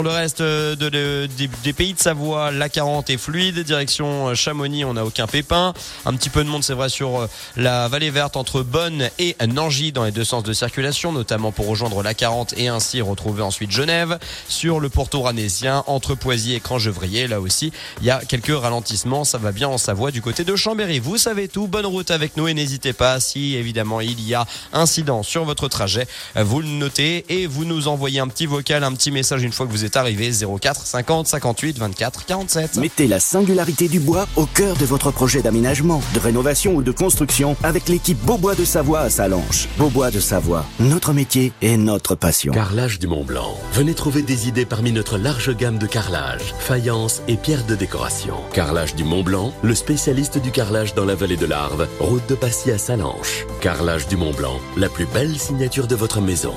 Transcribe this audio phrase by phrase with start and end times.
[0.00, 1.28] Pour le reste euh, de,
[1.62, 3.58] des, pays de Savoie, la 40 est fluide.
[3.58, 5.74] Direction euh, Chamonix, on n'a aucun pépin.
[6.06, 7.26] Un petit peu de monde, c'est vrai, sur euh,
[7.58, 11.66] la vallée verte entre Bonne et Nangy dans les deux sens de circulation, notamment pour
[11.66, 14.18] rejoindre la 40 et ainsi retrouver ensuite Genève.
[14.48, 17.70] Sur le pourtour ranésien, entre Poisiers et Crangevrier, là aussi,
[18.00, 19.24] il y a quelques ralentissements.
[19.24, 20.98] Ça va bien en Savoie du côté de Chambéry.
[20.98, 21.66] Vous savez tout.
[21.66, 25.68] Bonne route avec nous et n'hésitez pas, si évidemment il y a incident sur votre
[25.68, 29.52] trajet, vous le notez et vous nous envoyez un petit vocal, un petit message une
[29.52, 32.76] fois que vous êtes arrivé 04 50 58 24 47.
[32.76, 36.92] Mettez la singularité du bois au cœur de votre projet d'aménagement, de rénovation ou de
[36.92, 39.68] construction avec l'équipe Beaubois de Savoie à Salanches.
[39.78, 42.52] Beaubois de Savoie, notre métier et notre passion.
[42.52, 43.56] Carrelage du Mont Blanc.
[43.72, 48.34] Venez trouver des idées parmi notre large gamme de carrelage, faïence et pierres de décoration.
[48.52, 52.34] Carrelage du Mont Blanc, le spécialiste du carrelage dans la vallée de l'Arve, route de
[52.34, 53.46] Passy à Salanches.
[53.60, 56.54] Carrelage du Mont Blanc, la plus belle signature de votre maison.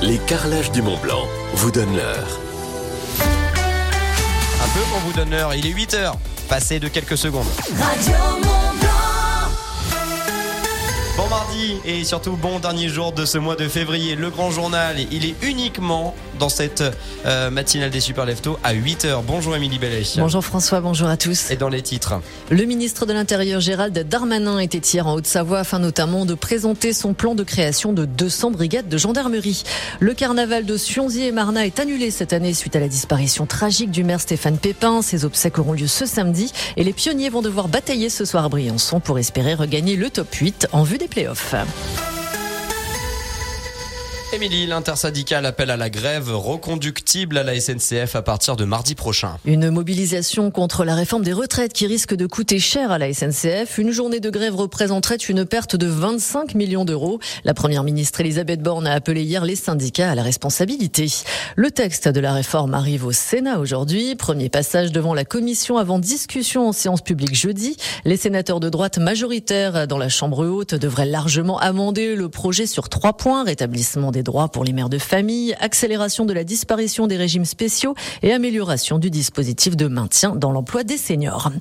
[0.00, 2.40] Les carrelages du Mont Blanc vous donnent l'heure.
[3.20, 6.16] Un peu qu'on vous donne l'heure, il est 8 heures,
[6.48, 7.46] passé de quelques secondes.
[11.16, 14.14] Bon mardi et surtout bon dernier jour de ce mois de février.
[14.14, 16.82] Le grand journal, il est uniquement dans cette
[17.26, 19.22] euh, matinale des Super Leftos à 8h.
[19.26, 20.02] Bonjour Émilie Bellet.
[20.16, 21.50] Bonjour François, bonjour à tous.
[21.50, 22.14] Et dans les titres.
[22.50, 27.14] Le ministre de l'Intérieur Gérald Darmanin était hier en Haute-Savoie afin notamment de présenter son
[27.14, 29.64] plan de création de 200 brigades de gendarmerie.
[30.00, 33.90] Le carnaval de Sionzy et Marna est annulé cette année suite à la disparition tragique
[33.90, 35.02] du maire Stéphane Pépin.
[35.02, 38.48] Ses obsèques auront lieu ce samedi et les pionniers vont devoir batailler ce soir à
[38.48, 41.54] Briançon pour espérer regagner le top 8 en vue des playoffs.
[44.30, 49.38] Émilie, l'intersyndicale appelle à la grève reconductible à la SNCF à partir de mardi prochain.
[49.46, 53.78] Une mobilisation contre la réforme des retraites qui risque de coûter cher à la SNCF.
[53.78, 57.20] Une journée de grève représenterait une perte de 25 millions d'euros.
[57.44, 61.06] La première ministre Elisabeth Borne a appelé hier les syndicats à la responsabilité.
[61.56, 64.14] Le texte de la réforme arrive au Sénat aujourd'hui.
[64.14, 67.78] Premier passage devant la commission avant discussion en séance publique jeudi.
[68.04, 72.90] Les sénateurs de droite majoritaires dans la Chambre haute devraient largement amender le projet sur
[72.90, 73.44] trois points.
[73.44, 77.44] Rétablissement des des droits pour les mères de famille, accélération de la disparition des régimes
[77.44, 81.52] spéciaux et amélioration du dispositif de maintien dans l'emploi des seniors.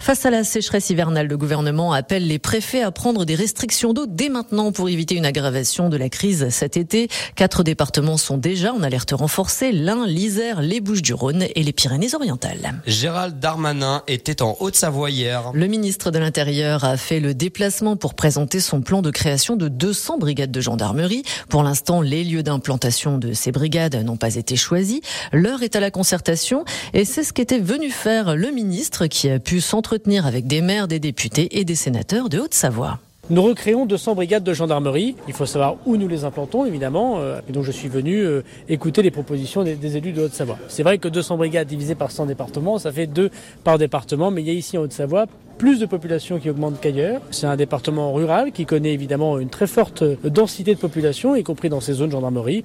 [0.00, 4.06] Face à la sécheresse hivernale, le gouvernement appelle les préfets à prendre des restrictions d'eau
[4.06, 7.08] dès maintenant pour éviter une aggravation de la crise cet été.
[7.34, 12.80] Quatre départements sont déjà en alerte renforcée, l'Ain, l'Isère, les Bouches-du-Rhône et les Pyrénées-Orientales.
[12.86, 15.50] Gérald Darmanin était en Haute-Savoie hier.
[15.52, 19.68] Le ministre de l'Intérieur a fait le déplacement pour présenter son plan de création de
[19.68, 21.24] 200 brigades de gendarmerie.
[21.50, 25.00] Pour l'instant, les lieux d'implantation de ces brigades n'ont pas été choisis.
[25.32, 29.38] L'heure est à la concertation et c'est ce qu'était venu faire le ministre qui a
[29.38, 33.00] pu s'entretenir avec des maires, des députés et des sénateurs de Haute-Savoie.
[33.28, 35.16] Nous recréons 200 brigades de gendarmerie.
[35.26, 37.18] Il faut savoir où nous les implantons, évidemment.
[37.18, 40.58] Euh, et donc je suis venu euh, écouter les propositions des, élus de Haute-Savoie.
[40.68, 43.30] C'est vrai que 200 brigades divisées par 100 départements, ça fait deux
[43.64, 44.30] par département.
[44.30, 45.26] Mais il y a ici en Haute-Savoie
[45.58, 47.20] plus de population qui augmente qu'ailleurs.
[47.30, 51.68] C'est un département rural qui connaît évidemment une très forte densité de population, y compris
[51.68, 52.64] dans ces zones gendarmerie.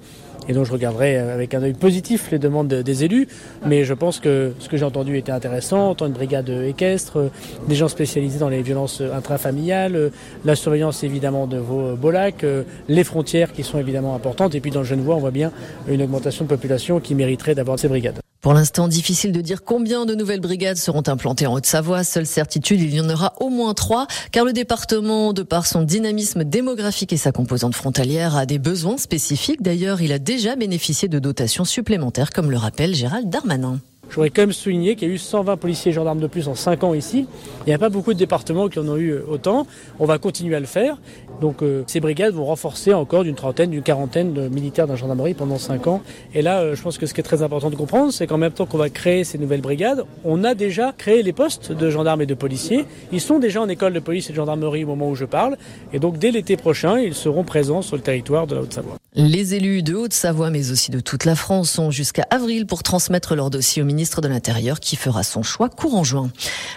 [0.49, 3.27] Et donc je regarderai avec un œil positif les demandes des élus.
[3.65, 5.93] Mais je pense que ce que j'ai entendu était intéressant.
[5.93, 7.29] Tant une brigade équestre,
[7.67, 10.11] des gens spécialisés dans les violences intrafamiliales,
[10.43, 12.45] la surveillance évidemment de vos beaux lacs,
[12.87, 14.55] les frontières qui sont évidemment importantes.
[14.55, 15.51] Et puis dans le Genevois, on voit bien
[15.87, 18.19] une augmentation de population qui mériterait d'avoir ces brigades.
[18.41, 22.03] Pour l'instant, difficile de dire combien de nouvelles brigades seront implantées en Haute-Savoie.
[22.03, 25.83] Seule certitude, il y en aura au moins trois, car le département, de par son
[25.83, 29.61] dynamisme démographique et sa composante frontalière, a des besoins spécifiques.
[29.61, 33.79] D'ailleurs, il a déjà bénéficié de dotations supplémentaires, comme le rappelle Gérald Darmanin.
[34.11, 36.49] Je voudrais quand même souligner qu'il y a eu 120 policiers et gendarmes de plus
[36.49, 37.27] en 5 ans ici.
[37.65, 39.65] Il n'y a pas beaucoup de départements qui en ont eu autant.
[39.99, 40.97] On va continuer à le faire.
[41.39, 44.97] Donc euh, ces brigades vont renforcer encore d'une trentaine, d'une quarantaine de militaires de la
[44.97, 46.01] gendarmerie pendant 5 ans.
[46.33, 48.37] Et là, euh, je pense que ce qui est très important de comprendre, c'est qu'en
[48.37, 51.89] même temps qu'on va créer ces nouvelles brigades, on a déjà créé les postes de
[51.89, 52.85] gendarmes et de policiers.
[53.13, 55.55] Ils sont déjà en école de police et de gendarmerie au moment où je parle.
[55.93, 58.97] Et donc dès l'été prochain, ils seront présents sur le territoire de la Haute-Savoie.
[59.15, 63.35] Les élus de Haute-Savoie, mais aussi de toute la France, sont jusqu'à avril pour transmettre
[63.35, 66.31] leur dossier au ministre de l'Intérieur qui fera son choix courant juin.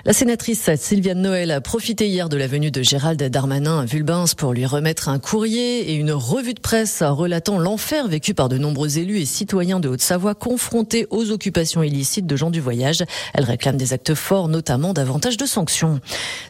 [0.04, 4.34] La sénatrice Sylviane Noël a profité hier de la venue de Gérald Darmanin à Vulbens
[4.36, 8.58] pour lui remettre un courrier et une revue de presse relatant l'enfer vécu par de
[8.58, 13.02] nombreux élus et citoyens de Haute-Savoie confrontés aux occupations illicites de gens du voyage.
[13.32, 16.00] Elle réclame des actes forts, notamment davantage de sanctions.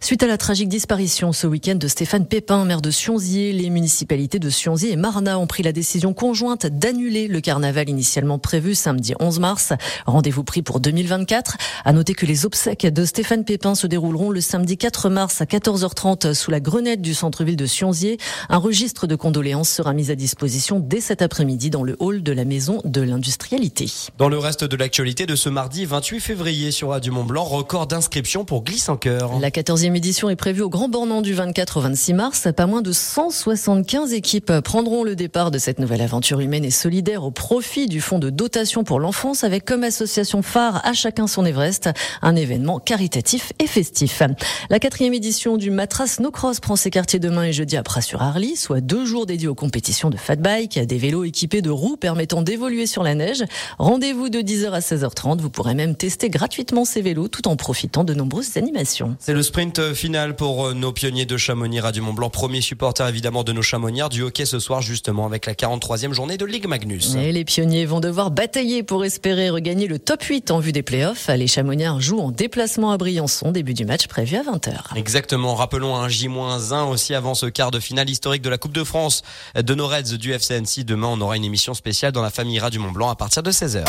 [0.01, 4.41] Suite à la tragique disparition ce week-end de Stéphane Pépin, maire de Sionzier, les municipalités
[4.41, 9.15] de Sionzier et Marna ont pris la décision conjointe d'annuler le carnaval initialement prévu samedi
[9.21, 9.73] 11 mars.
[10.07, 11.57] Rendez-vous pris pour 2024.
[11.85, 15.45] À noter que les obsèques de Stéphane Pépin se dérouleront le samedi 4 mars à
[15.45, 18.19] 14h30 sous la grenette du centre-ville de Sionzier.
[18.49, 22.33] Un registre de condoléances sera mis à disposition dès cet après-midi dans le hall de
[22.33, 23.91] la maison de l'industrialité.
[24.19, 27.87] Dans le reste de l'actualité de ce mardi 28 février sur Radio Mont Blanc, record
[27.87, 29.39] d'inscription pour Glisse en cœur.
[29.41, 32.49] La 14e édition est prévue au Grand Bornand du 24 au 26 mars.
[32.57, 37.25] Pas moins de 175 équipes prendront le départ de cette nouvelle aventure humaine et solidaire
[37.25, 41.45] au profit du fonds de dotation pour l'enfance avec comme association phare à chacun son
[41.45, 41.91] Everest,
[42.23, 44.23] un événement caritatif et festif.
[44.71, 48.55] La quatrième édition du Matras No Cross prend ses quartiers demain et jeudi à Pras-sur-Arly,
[48.55, 52.41] soit deux jours dédiés aux compétitions de fat bike, des vélos équipés de roues permettant
[52.41, 53.43] d'évoluer sur la neige.
[53.81, 55.41] Rendez-vous de 10h à 16h30.
[55.41, 59.17] Vous pourrez même tester gratuitement ces vélos tout en profitant de nombreuses animations.
[59.19, 63.43] C'est le sprint final pour nos pionniers de Chamonix Radio Mont Blanc, premier supporter évidemment
[63.43, 67.17] de nos Chamonnières du hockey ce soir justement avec la 43e journée de Ligue Magnus.
[67.17, 70.83] Et les pionniers vont devoir batailler pour espérer regagner le top 8 en vue des
[70.83, 71.29] playoffs.
[71.29, 74.97] Les Chamonnières jouent en déplacement à Briançon, début du match prévu à 20h.
[74.97, 78.85] Exactement, rappelons un J-1 aussi avant ce quart de finale historique de la Coupe de
[78.85, 79.23] France
[79.55, 80.85] de nos Reds du FCNC.
[80.85, 83.51] Demain, on aura une émission spéciale dans la famille Radio Mont Blanc à partir de
[83.51, 83.85] 16h.